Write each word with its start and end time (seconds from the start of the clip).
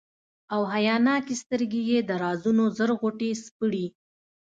او 0.53 0.61
حیاناکي 0.73 1.35
سترګي 1.43 1.81
یې 1.89 1.99
د 2.03 2.11
رازونو 2.23 2.63
زر 2.77 2.89
غوټي 2.99 3.31
سپړي، 3.45 3.85